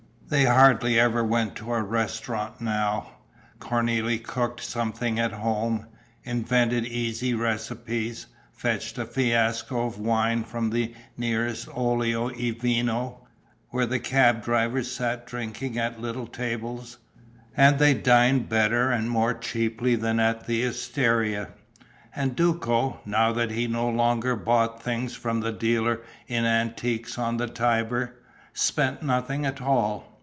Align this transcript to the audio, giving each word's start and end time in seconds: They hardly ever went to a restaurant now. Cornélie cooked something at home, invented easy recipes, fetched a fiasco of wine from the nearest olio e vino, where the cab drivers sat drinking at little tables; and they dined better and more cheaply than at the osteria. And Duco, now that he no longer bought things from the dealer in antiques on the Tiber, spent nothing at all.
They 0.31 0.45
hardly 0.45 0.97
ever 0.97 1.25
went 1.25 1.57
to 1.57 1.73
a 1.73 1.83
restaurant 1.83 2.61
now. 2.61 3.17
Cornélie 3.59 4.23
cooked 4.23 4.63
something 4.63 5.19
at 5.19 5.33
home, 5.33 5.87
invented 6.23 6.85
easy 6.85 7.33
recipes, 7.33 8.27
fetched 8.53 8.97
a 8.97 9.03
fiasco 9.03 9.85
of 9.87 9.99
wine 9.99 10.45
from 10.45 10.69
the 10.69 10.93
nearest 11.17 11.67
olio 11.75 12.31
e 12.31 12.51
vino, 12.51 13.27
where 13.71 13.85
the 13.85 13.99
cab 13.99 14.41
drivers 14.41 14.89
sat 14.89 15.27
drinking 15.27 15.77
at 15.77 15.99
little 15.99 16.27
tables; 16.27 16.97
and 17.57 17.77
they 17.77 17.93
dined 17.93 18.47
better 18.47 18.89
and 18.89 19.09
more 19.09 19.33
cheaply 19.33 19.97
than 19.97 20.17
at 20.21 20.47
the 20.47 20.63
osteria. 20.65 21.49
And 22.15 22.37
Duco, 22.37 23.01
now 23.05 23.33
that 23.33 23.51
he 23.51 23.67
no 23.67 23.89
longer 23.89 24.37
bought 24.37 24.81
things 24.81 25.13
from 25.13 25.41
the 25.41 25.51
dealer 25.51 25.99
in 26.25 26.45
antiques 26.45 27.17
on 27.17 27.35
the 27.35 27.47
Tiber, 27.47 28.15
spent 28.53 29.03
nothing 29.03 29.45
at 29.45 29.61
all. 29.61 30.07